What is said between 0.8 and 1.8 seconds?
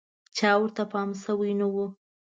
پام شوی نه و.